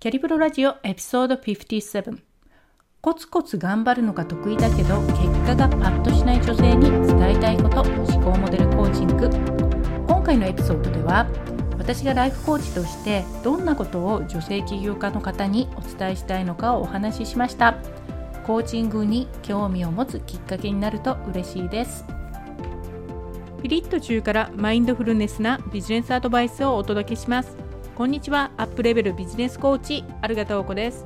[0.00, 2.20] キャリブロラジオエピソード57
[3.00, 9.28] コツコツ頑張るのが得意だけど結果がパッとしない女性に伝えたいこと思考モデルコーチング。
[10.06, 11.26] 今回のエピソードでは
[11.78, 17.74] 私がライフコーチとしてどんなことを女性起業家の方にお伝えしたいのかをお話ししました。
[18.46, 22.04] コーチングに興味を持つきっかけになると嬉しいです。
[23.60, 27.67] ピリッと中からマインドフルネスなビジネスアドバイスをお届けします。
[27.98, 28.52] こんにちは。
[28.56, 31.04] アップレベルビジネスコーチアルガタオコです。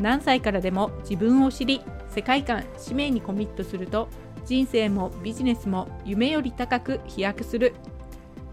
[0.00, 4.08] 何歳からでも自分を知り世界観使命にコミットすると
[4.44, 7.76] 人生もビジネスも夢より高く飛躍する。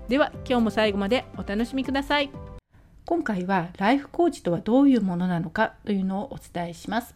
[0.08, 2.30] では今日も最後までお楽しみください。
[3.05, 7.16] 今回はライフコーチとはどういうものなのかというのをお伝えします。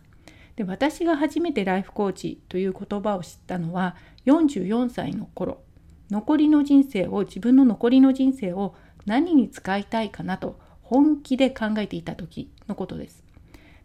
[0.55, 3.95] で私が初めてライフコーチという言葉を知ったのは
[4.25, 5.61] 44歳の頃。
[6.09, 8.73] 残りの人生を自分の残りの人生を
[9.07, 13.23] 何に使いたいかなと本気で考えていた時のことです。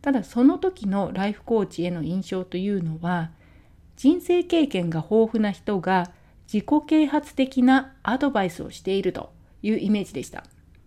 [0.02, 3.30] ただその時のライフコーチへの印象というのは
[3.97, 6.10] 人生経験が豊富な人が
[6.52, 9.32] 自己啓発的なアドバイスをしていると
[9.62, 10.44] いうイメージでした。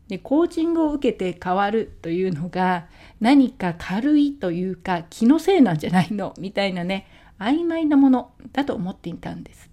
[0.09, 2.87] でコーチングを受けて変わるというのが
[3.19, 7.07] 何か軽いというか気のせいなんじゃないのみたいなね
[7.39, 9.69] 曖昧なものだと思っていたんです。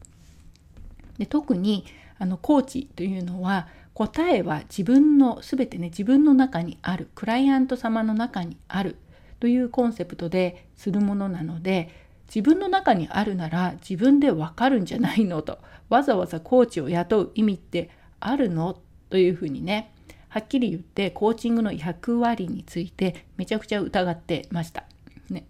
[1.19, 1.85] で特に
[2.19, 7.09] あのコーチというのは答えは自分の全てね自分の中にある。
[7.15, 8.97] クライアント様の中にある。
[9.41, 11.91] というコンセプトでするものなので
[12.27, 15.59] 自分の中にあるなら自分でわかるんじゃないのと。
[15.89, 17.91] わざわざコーチを雇う意味って
[18.21, 18.79] あるの？
[19.11, 19.93] というふうにね
[20.29, 24.85] はっきり言ってコーチングの役割についてめちゃくちゃ疑ってました。
[25.29, 25.47] ね、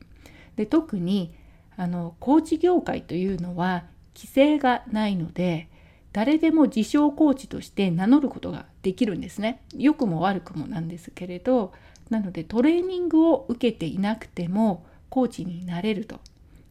[0.56, 1.33] で特に
[1.77, 3.84] あのコーチ業界というのは
[4.17, 5.69] 規制がないので
[6.13, 9.63] 誰でも自称コーチとして名乗ることができるんですね。
[9.75, 11.73] 良くも悪くもなんですけれど
[12.11, 16.21] なのでトレーニングを受けていなくてもコーチになれると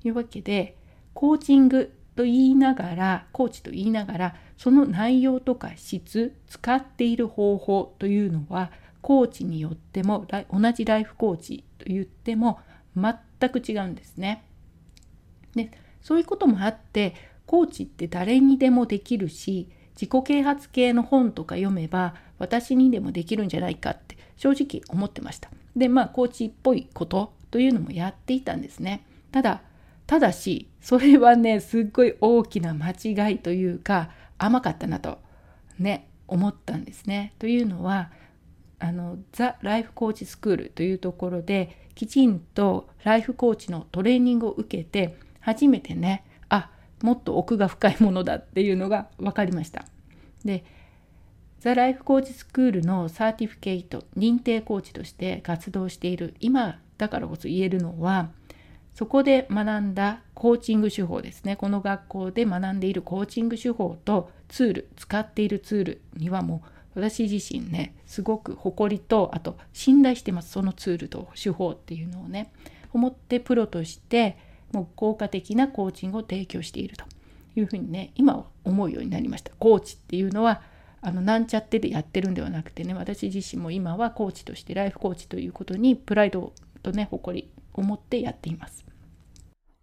[0.03, 0.75] いうわけで
[1.13, 12.59] コーチングと言いながらコーチと言いながらその内容とか質使っている方法というのはコーチによっても同じライフコーチと言っても
[12.95, 14.43] 全く違うんですね。
[15.55, 17.15] でそういうこともあって
[17.51, 25.49] コーチって誰にでもできるし自己啓発系の本とか読めば私にでもできるんじゃないかって正直思ってました。
[25.75, 29.05] でまあコーチっぽいことというのもやっていたんですね。
[29.33, 29.63] ただ
[30.07, 35.19] ただしそれはねすっごい大きな間違いというか甘かったなと
[35.77, 37.33] ね思ったんですね。
[37.37, 38.11] というのは
[38.79, 46.23] あのザ・ライフコーチスクールというところできちんとライフコーチのトレーニングを受けて初めてね
[47.03, 49.85] もっと奥が深いものだっていうのが分かりました。
[50.45, 50.63] で
[51.59, 58.31] ザ・ライフコーチスクールのサーティフィケイト認定コーチとして活動している今だからこそ言えるのは
[58.95, 72.51] そこで学んだコーチング手法ですねこの学校で学んでいるコーチング手法とツール使っているツールにはもう私自身ねすごく誇りとあと信頼してますそのツールと手法っていうのをね
[72.91, 74.37] 思ってプロとして
[74.73, 77.05] もう効果的なコーチングを提供していると
[77.55, 80.61] いうふうにね今は思うようになりましたコーチっていうのは
[81.01, 88.85] あのなんちゃってでやってるんではなくてね私自身も今はコーチとしてライフコーチということにプライドとね誇りを持ってやっています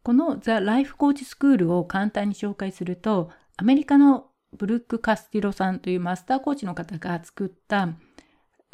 [0.02, 7.88] このザ・ライフコーチスクールを簡単に紹介するとアメリカのブルック・カスティロさんというマスターコーチの方が作った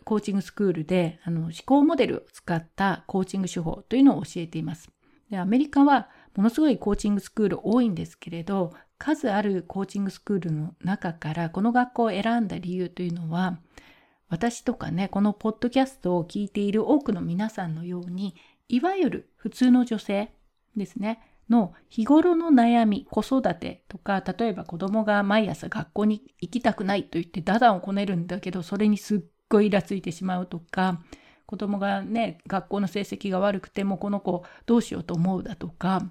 [0.04, 4.93] コーチングスクールであの思考モデルを使ったコーチング手法というのを教えています。
[5.34, 13.58] でアメリカはものすごいコーチングスクール多いんですけれど数あるコーチングスクールの中からこの学校を選んだ理由というのは
[14.28, 18.36] 私とかねこのポッドキャストを聞いている多くの皆さんのように
[18.68, 20.30] いわゆる普通の女性
[20.76, 31.00] ですねの日頃の悩み子育てとか例えば子供が毎朝学校に行きたくないと言ってダダをこねるんだけどそれにすっごいイラついてしまうとか
[31.46, 36.10] 子供がね、学校の成績が悪くてもこの子どうしようと思うだとか、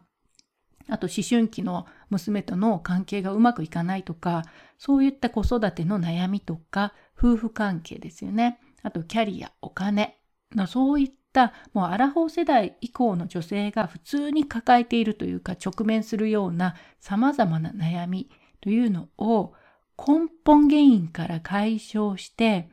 [0.89, 4.43] あと思春期の娘との関係がうまくいかないとか、
[4.77, 8.59] そういった子育ての悩みとか、夫婦関係ですよね。
[8.81, 10.19] あとキャリア、お金
[10.55, 18.29] のそういったもうアラフォー世代以降の女性が普通に抱えているというか直面するような様々な悩み
[18.61, 19.53] というのを
[19.97, 22.69] 根本原因から解消して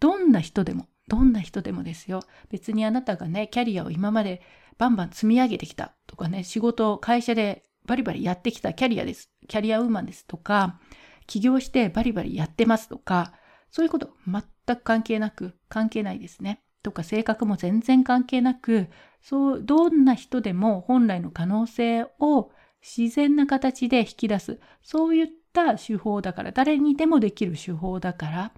[0.00, 2.22] どんな人でもどんな人でもですよ。
[2.50, 4.42] 別にあなたがね、キャリアを今まで
[4.78, 9.30] バンバン積み上げてきたとかね、仕事を会社でバリバリやってきたキャリアです。
[9.48, 10.78] キャリアウーマンですとか、
[11.26, 13.32] 起業してバリバリやってますとか、
[13.70, 14.42] そういうこと全
[14.76, 16.62] く関係なく、関係ないですね。
[16.82, 18.88] とか性格も全然関係なく、
[19.22, 22.50] そう、どんな人でも本来の可能性を
[22.82, 24.60] 自然な形で引き出す。
[24.82, 28.52] そういった手法だから、誰にでもできる手法だから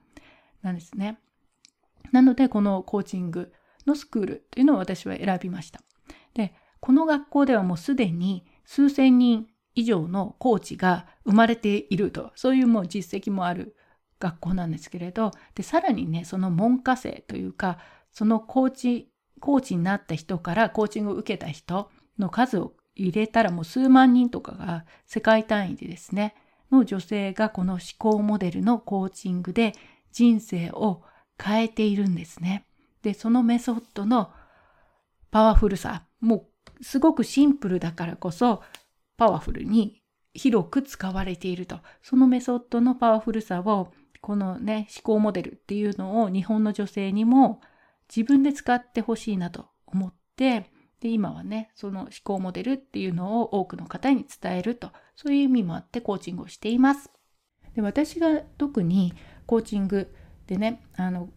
[0.63, 1.19] なんですね。
[2.13, 3.53] なので、このコーチング
[3.87, 5.81] のスクールというのを私は選びました。
[6.35, 13.77] で、この学校ではもうすでに数千人以上のコーチが生まれていると、そういうもう実績もある
[14.19, 17.79] 学校なんですけれど、で、さらにね、その門下生というか、
[18.13, 26.35] そのコーチ、コーチになった人からコーチングを受けた人の数を入れたらもう数万人とかが世界単位でですね、
[26.71, 29.73] の女性がこの思考モデルのコーチングで
[30.13, 31.03] 人生を
[31.43, 32.67] 変えているんですね。
[33.03, 34.33] で、そのメソッドの
[35.31, 36.49] パワフルさ、も
[36.81, 38.63] うすごくシンプルだからこそ
[39.17, 40.03] パワフルに
[40.35, 41.81] 広く使われていると。
[42.03, 47.61] そのメソッドのパワフルさをこのね、思考モデルっていうのを日本の女性にも
[48.15, 50.71] 自分で使ってほしいなと思って、
[51.01, 57.11] で、今はね、その思考モデルっていうのを多くの方に伝えると、そういう意味もあってコーチングをしています。
[57.75, 59.15] で、私が特に
[59.47, 60.15] コーチング
[60.51, 61.29] でね、あの、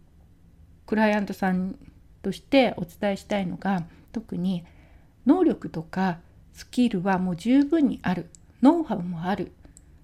[0.88, 1.78] クライアントさん
[2.24, 4.66] としてお伝えしたいのが、特に
[5.28, 6.18] 能力とか
[6.52, 8.32] スキルはもう十分にある。
[8.64, 9.52] ノウハウもある。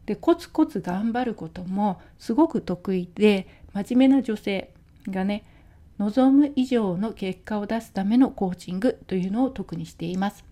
[0.05, 4.71] で、コツコツ頑張ることもすごく得意で、真面目な女性
[5.07, 5.43] がね、
[5.97, 10.45] 望む以上の結果を出すためのコーチングというのを特にしています。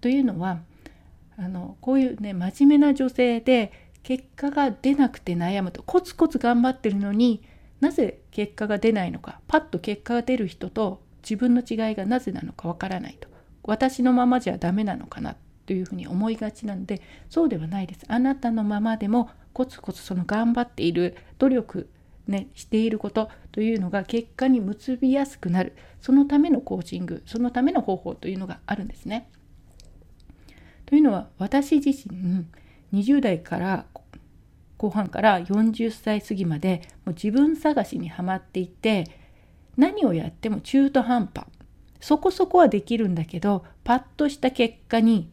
[0.00, 0.60] というのは、
[1.36, 3.70] あのこういうね真面目な女性で
[4.02, 7.42] 結果が出なくて悩むとコツコツ頑張ってるのに
[7.80, 13.28] なぜ結果が出ないのかパッと結果が出る人と自分の違いがなぜなのかわからないと。
[13.62, 15.36] 私のままじゃダメなのかな
[15.66, 18.04] というふうに思いがちなのでそうではないです。
[18.08, 21.90] あなたのままでもコツコツその頑張っている努力
[22.26, 25.76] ねしていることというのが結果に結びやすくなる。
[26.00, 29.30] そのためのコーチングそのための方法というのがあるんですね。
[30.86, 32.46] というのは私自身
[32.94, 33.84] 20代から
[34.78, 39.04] 後半から40歳過ぎまでもう自分探しにはまっていて
[39.76, 41.46] 何をやっても中途半端
[42.00, 45.30] そこそこはできるんだけどパッとした結果に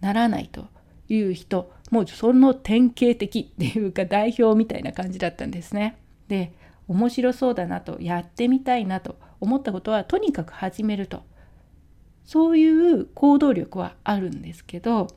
[0.00, 0.66] ならないと
[1.08, 5.98] いう人もうその典型的っていうか代表みたいな感じだったんですね。
[6.28, 6.52] で
[6.88, 11.22] 面白そうだなとやってみたいなと思ったことはとにかく始めると
[12.24, 15.08] そういう行動力はあるんですけど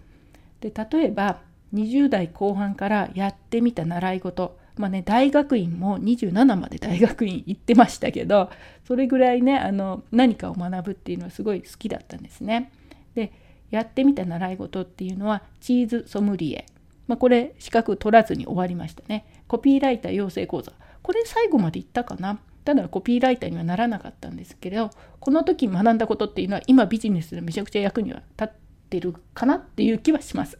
[0.62, 1.42] で例えば
[1.74, 8.50] 20代後半からやってみた習い事まあね大学院も27まで大学院行ってましたけど
[8.88, 12.72] それぐらいねあの何かを学ぶっていうのはすごい好きだったんですね。
[13.14, 13.32] で
[13.72, 16.66] やってみた習い事っていうのはチーズソムリエ、
[17.08, 19.26] まあ、これ資格取らずに終わりましたね。
[19.48, 20.72] コピーライター養成講座
[21.04, 28.58] これ最後まで行ったかなただコピーライターにはならなかったんですけれどこの時学んだことっていうのは今ビジネスでめちゃくちゃ役には立っ
[28.90, 30.58] てるかなっていう気はします。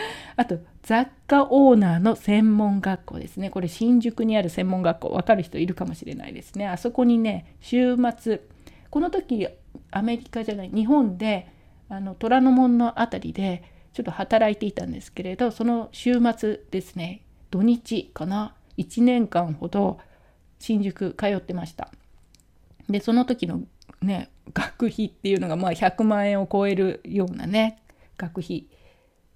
[0.36, 8.40] あと雑貨オーナーの専門学校ですねこれ新宿にある専門学校分かる人いるかもしれないですねあそこにね週末
[8.90, 9.48] この時
[9.90, 11.48] アメリカじゃない日本で
[11.88, 13.62] あの虎ノ門の辺りで
[13.92, 19.98] ちょっと働いていたんですけれどその週末ですね土日かな1年間ほど
[20.58, 21.90] 新宿通ってました。
[22.88, 23.62] でその時の
[24.02, 27.82] ね学費っていうのがまあ100万円を超えるようなね
[28.16, 28.66] 学費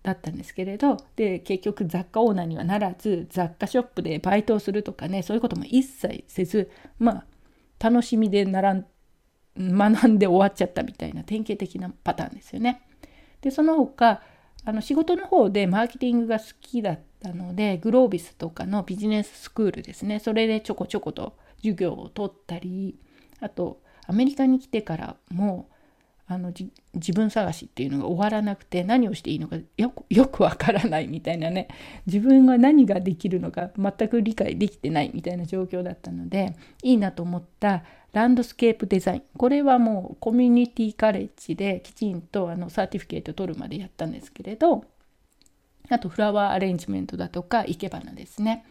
[0.03, 7.25] だったんですけれどで結局雑貨オーナーにはならず雑貨ショップでバイトをするとかねそういうことも一切せずまあ
[7.79, 8.85] 楽しみで学
[10.09, 12.83] んで終わっちゃったみたいな典型的なパターンですよね。
[13.41, 14.23] でその他
[14.65, 22.97] あの仕事の方でマーケティングが好きだったのでグロービスとかのビジネススクールですねそれでちょこちょこと授業を取ったり
[23.41, 25.69] あとアメリカに来てからも
[26.33, 26.53] あの
[26.95, 29.91] 自分探しっていうのが終わらなくて何をしていいのかよ
[30.27, 31.69] くわからないみたいなね
[32.07, 44.85] 自分が何ができるのか全く理解できてないみたいな状況だったのでいいなと思ったランドスケープデザインこれはもうコミュニティカレッジできちんとあの certificate 取るまでやったんですけれど
[45.89, 48.65] あとフラワーアレンジメントだとか生け花ですね。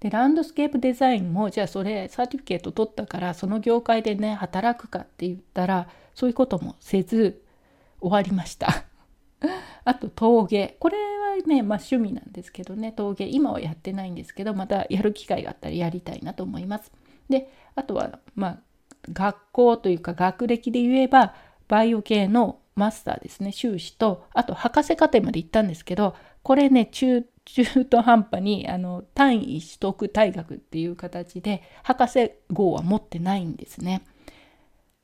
[0.00, 7.42] でランドスケープデザインもじゃあそれ certificate 取ったからその業界でね働くかって言ったらそういうこともせず
[8.00, 8.84] 終わりました。
[9.84, 16.92] あと陶芸これはね、まあ、趣味なんですけどね陶芸今はやってないんですけどまたやる機会があったらやりたいなと思います。
[17.28, 18.58] であとはまあ
[19.12, 21.34] 学校というか学歴で言えば
[21.68, 34.02] バイオ系のマスターですね修士とあと博士課程まで行ったんですけどこれね中中途半端にあの単位取得退学っていう形で博士号は持ってないんですね。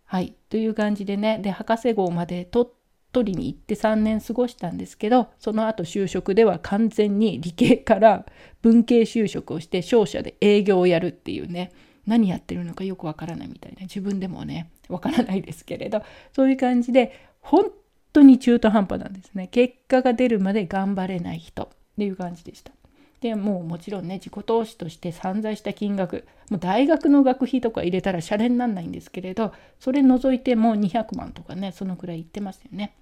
[0.05, 0.35] はい。
[0.49, 2.69] という感じでね、で、博士号まで取
[3.13, 8.27] 取りに行って3年過ごしたんですけど、その後就職では完全に理系から
[8.61, 11.73] 文系就職をして商社で営業をやるっていうね、
[12.07, 16.03] 何やってるのかよくわからないみたいな、自分でもね、わからないですけれど、
[16.35, 17.71] そういう感じで、本
[18.13, 19.49] 当に中途半端なんですね。
[19.49, 22.73] 結果が出るまで頑張れない人っていう感じでした。
[23.21, 32.95] でもうもちろんね自己投資として散財した金額もう大学の学費とか入れたらシャレになんないんですけれどそれ除いてもう200万とかねそのくらい言ってますよね。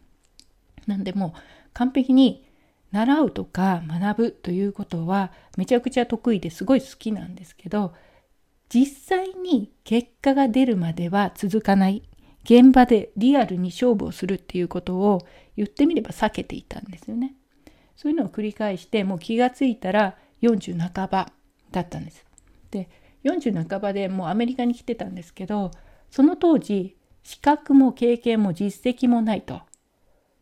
[0.87, 1.41] なんでもう
[1.73, 2.47] 完璧に
[2.93, 7.93] 習うとか学ぶということはめちゃくちゃ得意ですごい好きなんですけど
[8.69, 12.03] 実際に結果が出るまでは続かない
[12.45, 17.35] 現場でリアルに勝負をするっていうことを言ってみれば避けていたんですよね。
[17.97, 21.33] そういうのを繰り返してもう気がついたら40半ば
[21.71, 22.25] だったんです。
[22.71, 22.89] で
[23.25, 25.71] 40半ばでもうアメリカに来てたんですけど
[26.11, 29.63] その当時資格も経験も実績もないと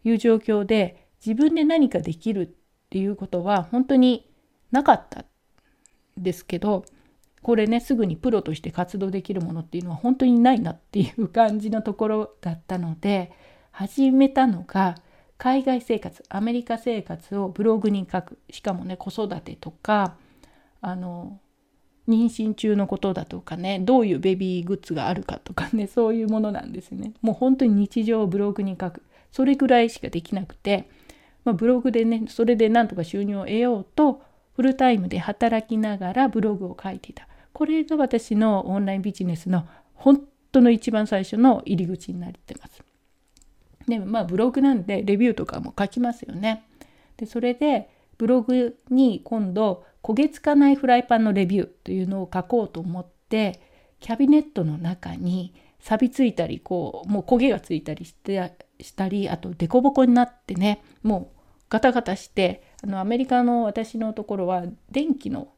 [0.04, 2.50] いう状況で自分で何かできるっ
[2.90, 4.28] ていうことは本当に
[4.72, 5.24] なかったん
[6.18, 6.84] ですけど
[7.42, 13.32] これねすぐにプロとして活動できるものっていうのは本当にないなっていう感じのところだったので
[13.70, 14.96] 始めたのが
[15.42, 18.38] 海外生活アメリカ生活をブログに書く。
[18.48, 20.14] しかもね子育てとか
[20.80, 21.40] あの
[22.08, 27.14] 妊娠中のことだとかねどういうベビーグッズがあるかとかね そういうものなんですね。
[27.22, 29.02] もう本当に日常をブログに書く。
[29.32, 30.88] それぐらいしかできなくて、
[31.44, 34.22] まあ、ブログでねそれでなんとか収入を得ようと
[34.54, 37.26] フルタイムで働きながらブログを書いていた。
[37.52, 40.22] これが私のオンラインビジネスの本
[40.52, 42.91] 当の一番最初の入り口になってます。
[43.86, 46.64] でまあブログなんでレビューとかも書きますよね。
[47.16, 53.60] でそれでブログに今度焦げつかないフライパンのレビューというのを書こうと思って
[54.00, 65.48] キャビネットの中に錆びついたりこうもう焦げがついたりしてしたりあと凸凹になってねもうガタガタしてあのアメリカの私のところは電気の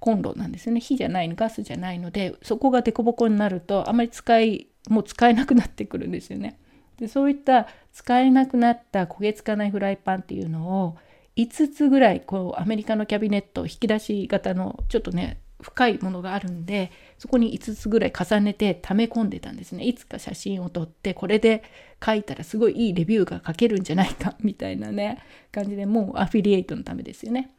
[0.00, 6.58] コンロなんですよね火じゃないのガスじゃないのでそこが凸凹になるとあまり使いもう使えなくなってくるんですよね。
[6.98, 10.96] でそういった使えなくなった焦げつかないフライパンっていうのを
[11.36, 21.62] 5つぐらいこうアメリカのキャビネット引き出し型のちょっとね深いものがあるんでそこに5つぐらい重ねて溜め込んでたんですねいつか写真を撮ってこれで
[22.04, 27.50] 書いたらすごいいいレビューが書けるんじゃないかみたいなね感じでもうアフィリエイトのためですよね。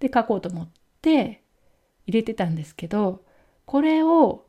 [0.00, 0.68] で書こうと思っ
[1.02, 1.42] て
[2.06, 3.24] 入れてたんですけど
[3.66, 4.46] これを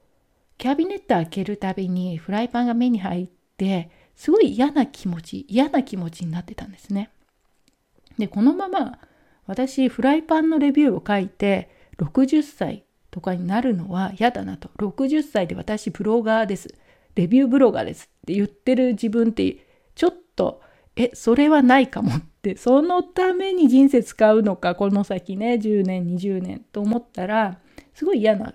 [0.58, 7.10] キャビネット開けるたびにフライパンが目に入ってすごい嫌な気持ち嫌な気持ちになってたんですね。
[8.18, 9.00] でこのまま
[9.46, 16.74] 私フライパンのレビューを書いて60歳とかになるのは嫌だなと60歳で私ブロガーです
[17.16, 20.62] レビューブロガーですって言ってる自分ってちょっと
[20.96, 27.60] えそれはないかもってそのために人生使うのかこの先ね10年20年と思ったら
[27.94, 28.54] すごい嫌な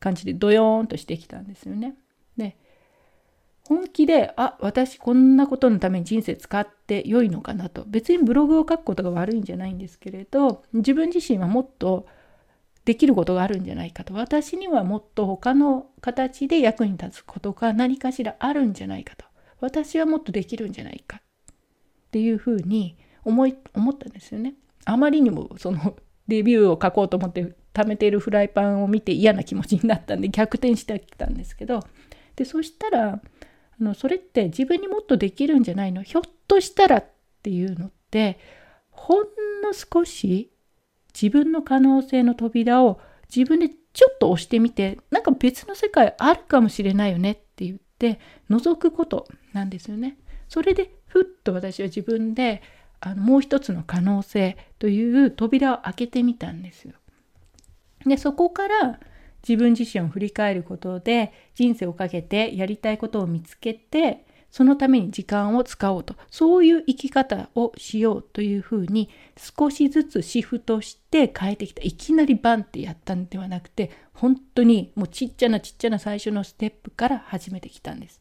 [0.00, 1.94] 感じでドヨーンとしてきたんですよね。
[3.66, 7.84] 本気であ私こんなことのために人生使って良いのかなと。
[7.86, 12.06] 別にブログを書くことが悪いんじゃないんですけれど自分自身はもっと
[12.84, 14.12] できることがあるんじゃないかと。
[14.12, 19.24] 私にはもっと他の形で役に立つことが何かしらあるんじゃないかと。
[19.60, 21.22] 私はもっとできるんじゃないか。
[21.48, 21.54] っ
[22.10, 24.54] ていうふうに思い思ったんですよね。
[24.84, 25.96] あまりにもその
[26.28, 31.80] レビューを書こうと思って貯めているフライパンを見て嫌な気持ちになったんで逆転してきたんですけど。
[32.36, 33.22] でそしたら
[33.80, 36.02] あのそれって自分にもっとできるんじゃないの？
[36.02, 37.06] ひょっとしたらっ
[37.42, 38.38] ていうのって
[38.90, 39.24] ほん
[39.62, 40.52] の少し
[41.14, 43.00] 自分の可能性の扉を
[43.34, 48.18] 自分でちょっと押してみてなんか別の世界あるかもしれないよねって言って
[48.50, 50.18] 覗くことなんですよね。
[50.48, 52.62] それでふっと私は自分で
[53.00, 56.94] あのもう一つの可能性という扉を開けてみたんですよ。
[58.06, 59.00] でそこから
[59.46, 78.20] 自分自身を振り返ることで人生をかけてやりたいことを見つけてそのために時間を使おうとそういう生き方をしようというふうに少しずつシフトして変えてきたいきなりバンってやったんではなくて本当にもうちっちゃなちっちゃな最初のステップから始めてきたんです。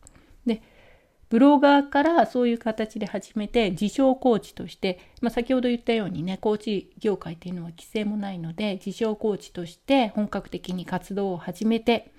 [1.33, 12.13] ブロガーからそういう形で始めて自称コーチとして、まあ、先ほど言ったようにねコーチ業界っていうのは規制もないので自称コーチとして本格的に活動を始めて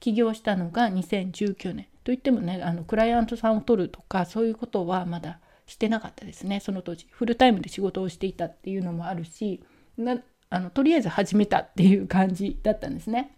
[0.00, 1.88] 起業したのが2019年。
[2.04, 6.60] といってもねあのクライアントさんを取るとかそういうことはまだしてなかったですね。
[6.60, 7.06] その当時。
[7.10, 9.62] フルタイムで仕事をしていたっていうのもあるし
[9.98, 10.16] な
[10.48, 13.36] あのとりあえず始めたっていう感じだったんですね。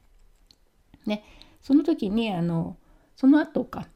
[1.04, 1.24] ね。
[1.62, 2.76] その時にあの
[3.16, 3.88] その後か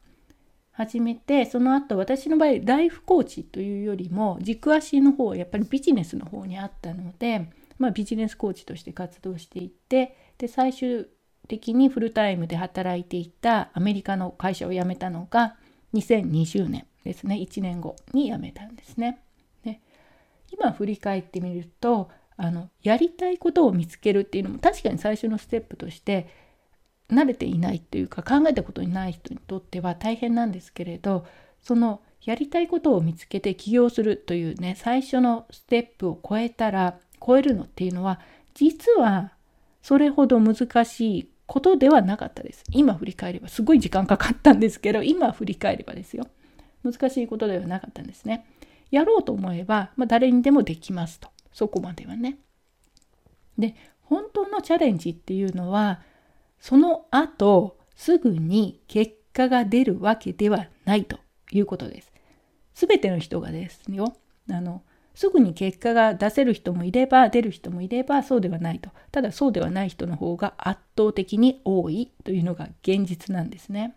[0.71, 11.07] 始めてその後私の場合ライフコーチというよりも軸足の方やっぱりビジネスの方にあったので、まあ、ビジネスコーチとして活動していってで最終
[11.47, 15.57] 的にフルタイムで働いていたアメリカの会社を辞めたのが
[15.93, 19.21] 2020年ですね1年後に辞めたんですね。
[19.65, 19.81] で
[20.51, 26.27] 今振り返ってみるとあのやりたいことを見つけるっていうのも確かに最初のステップとして
[27.11, 31.25] 慣れていないというか考えたことにない人にとっては大変なんですけれど
[31.61, 38.19] そのやりたいことを見つけて起業するというね最初のステップを超えたら超えるのっていうのは
[38.53, 39.31] 実は
[39.81, 42.63] それほど難しいことではなかったです。
[42.71, 46.27] 今振り返ればすごい時間かかったんですけど今振り返ればですよ
[46.83, 48.45] 難しいことではなかったんですね。
[48.89, 52.37] やろうと思えば、まあ、誰にでもできますとそこまではね。
[53.57, 56.01] で本当のチャレンジっていうのは
[56.61, 61.19] その後すぐに結果が出るわけではないと
[61.51, 62.11] いうことです。
[62.73, 64.13] すべての人がですよ。
[64.49, 68.91] あのすぐに結果が出せる人もいれば出る人もいればそうではないと。
[69.11, 73.95] ただそうではない人の方が圧倒的に多いというのが現実なんですね。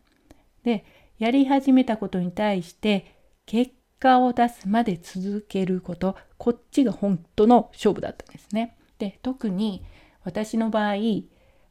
[0.65, 0.85] で、
[1.19, 3.15] やり始めたことに対して
[3.47, 8.77] 結果を出すまで続けること、こっちが本当の勝負だったんですね。
[8.99, 9.85] で、特に
[10.25, 10.95] 私の場合、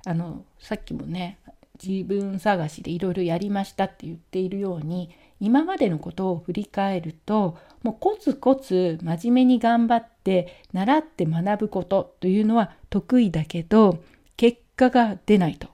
[0.06, 1.40] あのさっきもね
[1.84, 14.02] 自分探しでいろいろやりましたって言っているように今までのことを振り返るともうコツコツ真面目に頑張って習って学ぶことというのは得意だけど
[14.38, 15.68] 結果が出ないと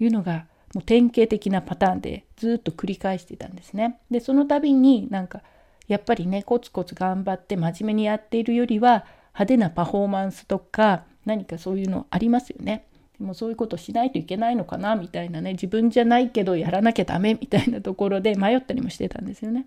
[0.00, 4.00] いうのがもう典型的なパターンでずっと繰り返してたんですね。
[4.10, 5.42] でその度になんか
[5.86, 12.86] やっぱりねコツコツ頑張って真面目にやっているよりは派手なパフォーマンスとか何かそういうのありますよね。
[13.22, 19.66] もうそういうことしないといけないのかなみたいなね自分じゃないけどやらなきゃダメみたいなところで 迷ったりもしてたんですよね。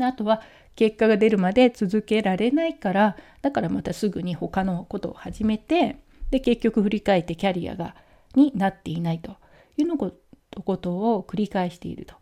[0.00, 0.42] あとは
[0.74, 5.96] 結果が出るまで続けられないからだからまたすぐに他のことを始めて
[6.30, 7.96] で結局振り返ってキャリアが
[8.34, 9.36] になっていないと
[9.78, 12.14] いうのことを繰り返していると。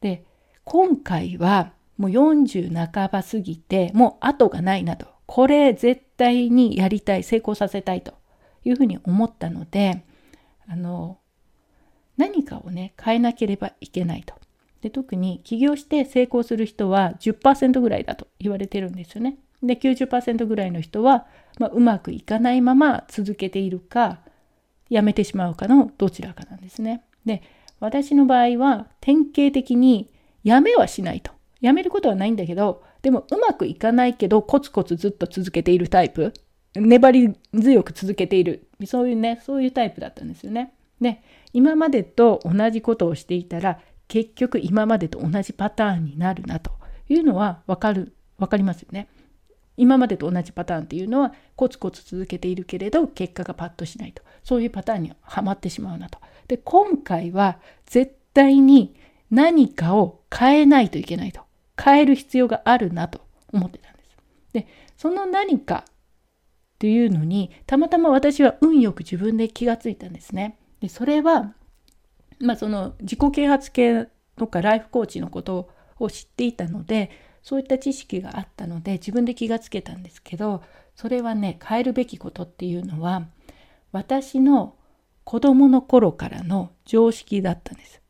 [0.00, 0.24] で
[0.64, 8.14] 今回はもう40半ば過ぎてもう後がないなとこれ絶対にやりたい成功させたいと
[8.66, 10.02] いうふうに思ったので
[10.68, 11.18] あの
[12.16, 14.34] 何かをね変えなければいけないと。
[14.82, 19.38] で特に起業して成功する人は10%ぐらいだと言われてるんですよね。
[19.62, 21.26] で90%ぐらいの人は、
[21.58, 24.20] まあ、うまくいかないまま続けているか
[24.90, 27.02] やめてしまうかのどちらかなんですね。
[27.24, 27.42] で
[27.80, 30.10] 私の場合は典型的に
[30.44, 31.32] やめはしないと。
[31.60, 36.34] やめることはないんだけどでもうまくいかないけどコツコツずっと続けているタイプ
[36.80, 40.72] 粘り強く続けているそういうねそういうタイプだったんですよね。
[41.00, 46.70] で今までと同じことをしていたら結局今までと同じパターンになるなと
[47.08, 49.08] いうのは分かる分かりますよね。
[49.76, 56.18] 今までと同じパターンっていうのはコツコツ続けているけれど結果がパッとしないとそういうパターンにはまってしまうなと。
[56.48, 58.96] で今回は絶対に
[59.30, 61.42] 何かを変えないといけないと
[61.82, 63.20] 変える必要があるなと
[63.52, 64.08] 思ってたんです。
[64.52, 65.84] でその何か
[66.76, 70.58] っていうのにたまたま私は運よく自分で気がついたんですね。
[70.80, 71.54] でそれは、
[72.38, 77.10] まあ、その自己啓発系とかライフコーチのことを知っていたので
[77.42, 80.62] そういった知識があったので自分で気がつけたんですけど
[80.94, 83.26] それはね変えるべきことっていうのは
[83.92, 84.74] 私の
[85.24, 88.02] 子供の頃からの常識だったんです。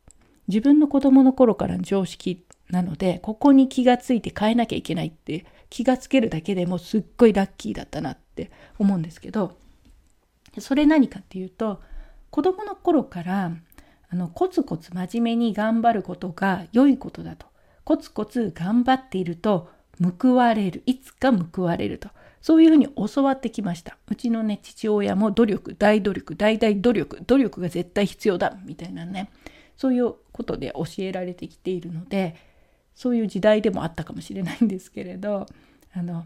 [0.49, 9.57] 自分の子供の頃からの常識なのでここに気がついて変えなきゃいけないって気がつけるだけでもすっごいラッキーだったなっって思うんですけど
[10.59, 11.81] それ何かっていうと
[12.29, 13.51] 子供の頃から
[14.09, 17.47] あのコツコツ真面目に頑張ることが良いことだと。
[17.83, 19.69] コツコツ頑張っていると
[20.21, 20.83] 報われる。
[20.85, 22.09] いつか報われると。
[22.41, 23.97] そういうふうに教わってきました。
[24.07, 28.57] うちのね父親も努力大努力大大努力努力が絶対必要だ。
[28.65, 29.29] みたいなね。
[29.75, 32.35] そういうことで教えられてきているので
[32.95, 35.45] そういう時代でもあったかもしれないんですけれど
[35.93, 36.25] あの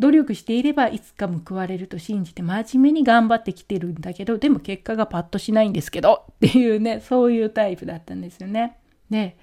[0.00, 8.78] 努力していればいつか報われると信じて真面目に頑張ってきてるんだけどでも結果がパッとしないんですけどっていうねそういうタイプだったんですよね。
[9.10, 9.36] で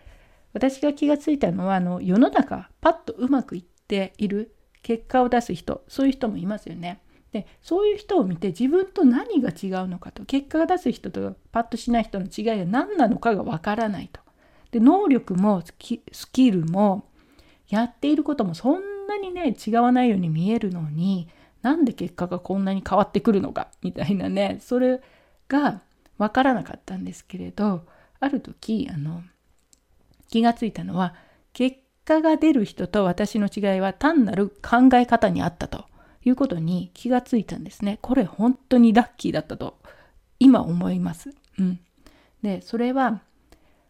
[0.53, 7.01] 私が気がついたのはあの世の中パッとうまくいっている結果を出す人そういう人もいますよね。
[7.31, 14.21] でそういう人を見て自分と何が違うのかと結果が出す人とパッとしない人の違いが何なのかがわからないと。
[14.71, 15.61] で能力も
[16.11, 17.05] スキルも
[17.69, 21.29] やっていることもそんなにね違わないように見えるのに
[21.61, 25.01] なんで結果がこんなに変わってくるのかみたいなねそれ
[25.47, 25.81] が
[26.17, 27.85] 分からなかったんですけれど
[28.19, 29.23] ある時あの
[30.29, 31.15] 気がついたのは
[31.53, 35.85] 結果が出る人と私の違いは単なる考え方にあったと
[36.23, 37.99] いうことに気がついたんですね。
[38.01, 39.77] これ本当にラッキーだったと
[40.39, 41.33] 今思います。
[41.57, 41.79] うん。
[42.41, 43.21] で、それは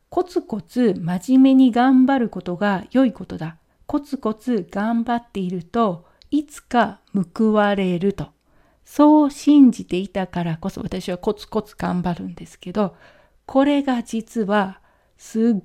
[0.09, 3.57] コツコツ真面目に頑張ることが良いことだ。
[3.87, 6.99] コツコツ頑張っているといつか
[7.35, 8.27] 報われると。
[8.83, 12.95] そう信じていたからこそ私はコツコツ頑張るんですけど、
[13.45, 14.81] これが実は
[15.17, 15.63] すっ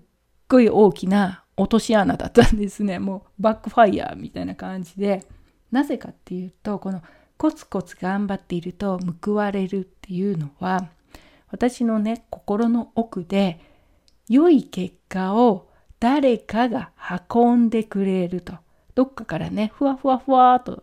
[0.49, 2.99] ごい大きな落とし穴だったんですね。
[2.99, 5.27] もうバックファイヤーみたいな感じで。
[5.71, 7.03] なぜかっていうと、この
[7.39, 10.91] コツコツ頑張っていると報われるっていうのは、
[11.51, 13.61] 私のね、心の奥で
[14.29, 15.72] 良い結果を
[16.03, 16.91] 誰かが
[17.33, 18.55] 運んでくれると。
[18.97, 20.83] どっかからね、ふわふわふわっと、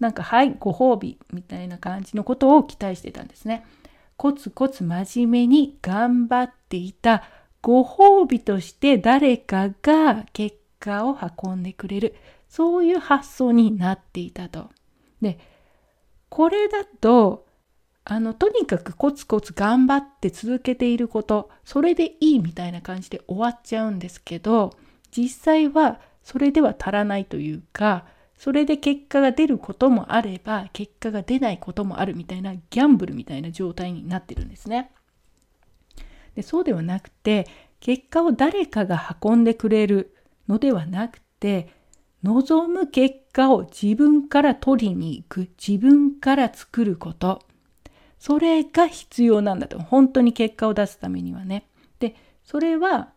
[0.00, 3.64] なんか、はい、ご褒美みたいな感じのことを期待してたんですね。
[4.16, 7.22] コツコツ真面目に頑張っていた
[7.62, 12.16] ご褒美として誰かが結果を運んでくれる。
[12.48, 14.70] そういう発想になっていたと。
[15.22, 15.38] で、
[16.28, 17.45] これだと、
[18.08, 24.76] あの、とにかくコツコツ頑張って続けていること、それでいいみたいな感じで終わっちゃうんですけど、
[25.10, 28.06] 実際はそれでは足らないというか、
[28.38, 34.92] それで結果が出ることもあれば、結果が出ないこともあるみたいなギャンブルみたいな状態になってるんですね。
[36.36, 37.48] でそうではなくて
[37.80, 40.14] 結果を誰かが運んでくれる
[40.48, 41.70] のではなくて
[42.22, 47.42] 望む結果を自分から取りに行く自分から作ること
[48.18, 49.78] それが必要なんだと。
[49.78, 51.66] 本当に結果を出すためにはね。
[51.98, 53.10] でそれは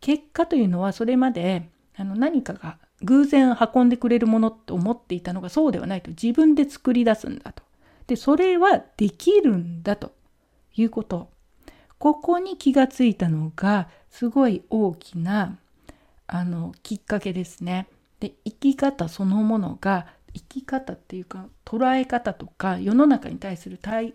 [0.00, 6.10] 結果というのはそれまであの何かが偶然運んでくれるものと思っていたのがそうではないと。
[6.10, 7.62] 自分で作り出すんだと。
[8.06, 10.12] でそれはできるんだと。
[10.74, 11.30] いうこと。
[11.98, 15.58] ここに気がついたのがすごい大きな
[16.26, 17.86] あのきっかけですね。
[18.18, 24.14] で生き方そのものが生き方っていうか捉え方とか世の中に対する対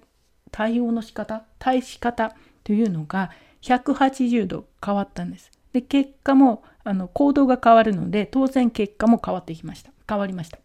[0.52, 3.32] 対応の仕方対し方というのが
[3.62, 5.52] 180度変わったんです。
[5.74, 10.60] で結果もあの行動が変わるので当然結果も変わってきました変わりました。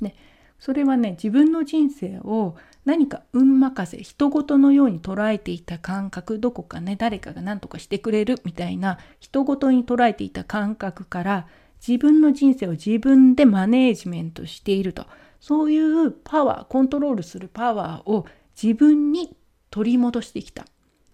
[0.00, 0.14] で
[0.58, 11.46] それはね自分の人生を何か運任せ人事のように捉えていた感覚どこかね誰かが何とかしてくれるみたいな人事に捉えていた感覚から
[11.86, 15.06] 自分の人生を自分でマネージメントしていると
[15.40, 18.26] そういうパワーコントロールするパワーを
[18.60, 19.36] 自分に
[19.70, 20.64] 取り戻してきた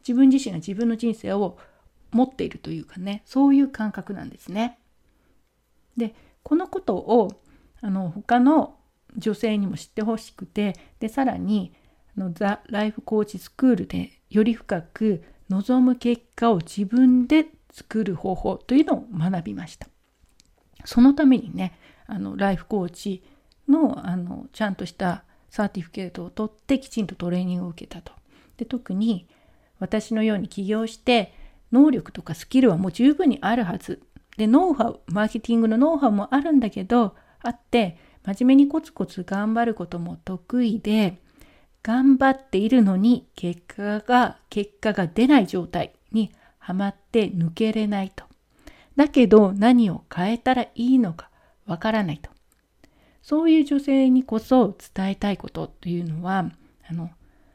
[0.06, 1.58] 自分自身が自分の人生を
[2.10, 4.78] 持っているというかねそういう感覚なんですね。
[5.96, 7.28] でこのことを
[7.80, 8.76] あの他の
[9.16, 11.74] 女性にも知ってほしくてでさらに
[12.16, 19.88] あのザ・ライフコーチスクールでより深く望む結果を自分で作る方法というのを学びました。
[20.84, 23.22] そのためにねあのライフコーチ
[23.68, 28.12] のあのちゃんとしたサーティフケートを取ってきちんとトレーニングを受けたと。
[28.56, 29.28] で特に
[29.78, 31.32] 私のように起業して
[31.70, 34.02] 能力とかスキルはもう十分にあるはず。
[34.36, 41.18] でノウハウマーケティングのノウハウもあるんだけどあって真面目にコツコツ頑張ることも得意で、
[41.82, 48.24] 頑張っているのに結果が、結果が出ない状態にはまって抜けれないと。
[48.94, 51.30] だけど何を変えたらいいのか
[51.66, 52.30] わからないと。
[53.22, 56.50] そういう女性にこそ伝えたいことというのは、
[56.88, 57.10] あの、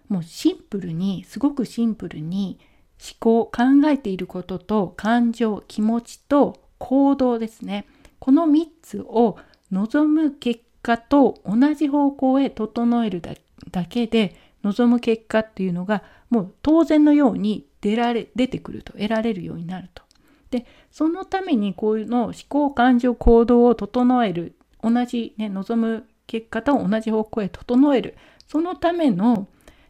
[0.07, 2.59] もうシンプルに、すごくシンプルに
[2.99, 7.85] 思考、考えていることと感情、気持ちと行動ですね。
[8.19, 9.37] この3つを
[9.71, 20.03] 望む結果と同じ方向へ整えるだけで望む結果っていうのがもう当然のように出られ出てくると得られるようになると。
[20.49, 29.47] でそのためにこういうの思考感情行動を整える同じ、ね、望む結果と同じ方向へ整えるそのための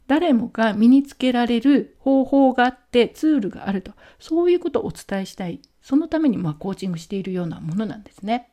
[0.08, 8.50] 誰もが身につけられる方法があってツールがあるとそういうことをお伝えしたいそのためにまあコーチングしているようなものなんですね。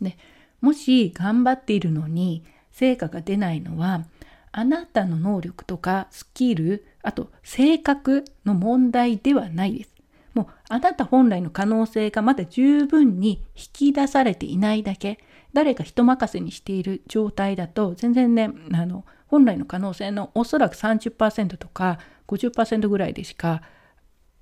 [0.00, 0.16] で
[0.60, 4.04] もし頑張っているのに成果が出ないのは
[4.52, 9.89] あなたの能力とかスキルあと性格の問題ではないです。
[10.34, 15.18] もうあなた本来の可能性がまだ十分に引き出されていないだけ
[15.52, 23.62] 誰か人任せにしている状態だと全然ねあの本来の可能性のおそらく30%とか50%ぐらいでしか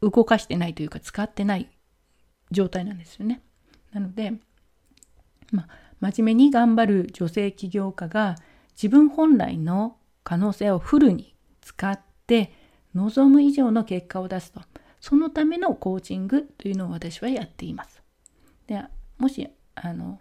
[0.01, 1.71] 動かしてないというか使ってない
[2.51, 3.43] 状態なんですよね。
[3.93, 4.33] なので
[5.51, 5.67] ま、
[6.01, 8.37] 真面目に頑張る女性起業家が
[8.73, 12.53] 自分本来の可能性をフルに使って
[12.95, 14.61] 望む以上の結果を出すと
[15.01, 18.03] そのためのコーチングというのを私はやっています。
[18.67, 18.83] で
[19.19, 20.21] もしあの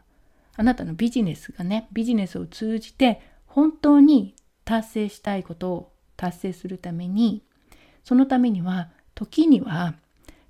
[0.56, 4.36] あなたのビジネスがねビジネスを通じて本当に
[4.66, 7.44] 達成したいことを達成するために
[8.04, 9.96] そのためには時には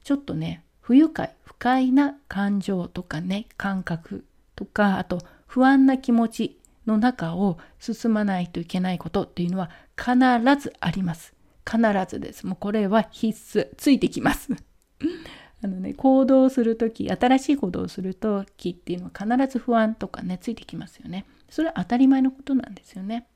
[0.04, 10.16] ちょっとね不愉快不快な感情とかね感覚とかあと不安な気持ちの中を進まないといけないことっていうのは必
[10.62, 11.34] ずあります。
[11.70, 12.46] 必ずです。
[12.46, 13.68] もうこれは必須。
[13.76, 14.54] ついてきます。
[15.64, 21.26] あのね、行動する時新しい行動をする時っていうのは必ず不安とかねついてきますよね。
[21.50, 23.28] それは当たり前のことなんですよね。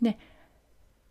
[0.00, 0.18] で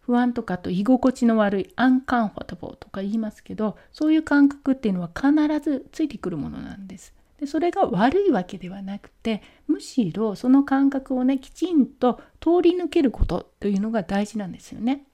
[0.02, 7.14] 不安とかと居心地の悪いアンカンフォタボーとか言いますけどそういう感覚っていうのは必ずついてくるものなんです。
[7.40, 15.06] でそれが悪いわけではなくてむしろその感覚をねきちんと通り抜けることというのが大事なんですよね。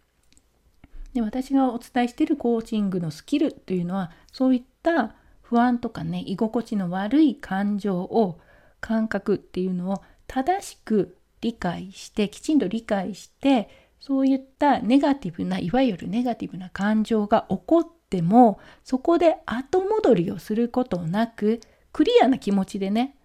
[1.17, 8.39] で私がお伝えしているコーチングのスキルというのはそういった不安とかね居心地の悪い感情を
[8.81, 13.67] 感覚っていうのを正しく理解してきちんと理解して
[13.99, 21.61] そういったネガティブないわゆるネガティブな感情が起こってもそこで後戻りをすることなく
[21.93, 23.15] クリアな気持ちでね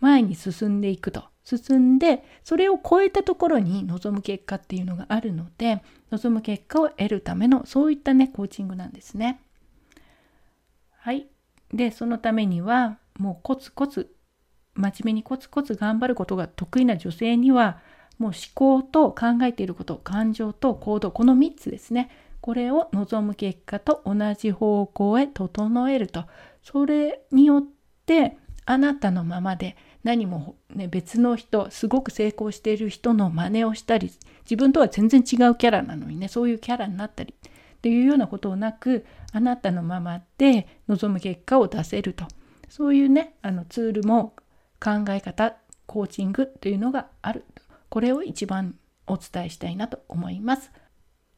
[0.00, 1.24] 前に進んでいくと。
[1.44, 5.82] 進んでそれを超えたところに望む結果っていうのがあるので
[6.12, 9.40] 望む結果を得るためのそういったねコーチングなんですね。
[10.98, 11.26] はい。
[11.72, 14.14] でそのためにはもうコツコツ
[14.74, 17.80] 真面目にコツコツ頑張ることが得意な女性には
[18.18, 22.10] もう思考と考えていること感情と行動この3つですね。
[22.42, 26.24] これを望む結果と同じ方向へ整えると。
[26.62, 27.64] それによっ
[28.04, 34.12] てあなたのままで何も、ね、別の人すごく成功している人の真似をしたり
[34.44, 42.26] 自分とは全然違うキャラなのにねそういうキャラになったりっていうようなことをなくあなたのままで望む結果を出せると
[42.68, 44.34] そういうねあのツールも
[44.80, 47.44] 考え方コーチングというのがある
[47.88, 50.70] これを一番お伝えしたいなと思います。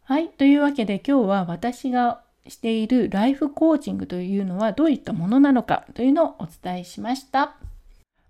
[0.04, 0.28] はい。
[0.28, 7.56] というわけで今日は私がしているライフコーチングというのはどういったものなのかというのをお伝えしました。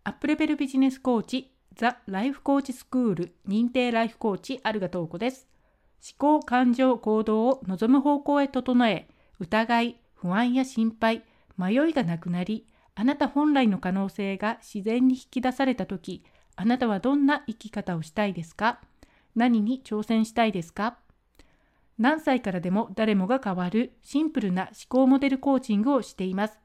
[0.06, 5.48] アップレベルビジネスコーチザ・ライフコーチスクール認定ライフコーチあるがとうこです。
[6.18, 11.24] 思考、感情、行動を望む方向へ整え、疑い、不安や心配、
[11.56, 16.22] 迷いがなくなり、あなた本来の可能性が自然に引き出されたとき、
[16.54, 18.82] あなたはどんな生き方をしたいですか？
[19.34, 20.98] 何に挑戦したいですか？
[21.96, 26.58] 何歳からでも誰もが変わるシンプルな思考モデルコーチングをしています。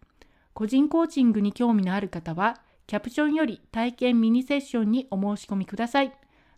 [0.53, 6.11] 個人コーチングに興味のある方は、キャプションより体験ミニセッションにお申し込みください。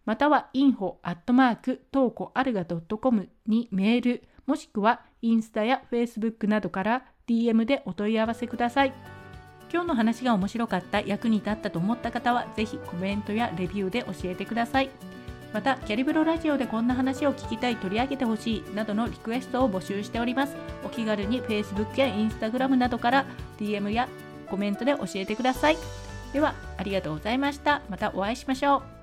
[0.05, 8.93] または info アットマークトーコアルガ .com にメール、もしくはインスタやフェイスブックなどから DM でお問い合わせください。
[9.69, 14.89] 今日の話が面白かった、役に立ったと思った方は、ぜひコメントやレビューで教えてください。
[15.51, 20.55] また、キャリブロラジオでこんな話を聞きたい、取り上げてほしいなどのリクエストを募集しております。
[20.85, 23.25] お気軽に Facebook や Instagram などから
[23.59, 24.07] DM や
[24.49, 26.10] コメントで教えてください。
[26.33, 27.81] では、ありがとうございました。
[27.89, 29.00] またお会いしましょう。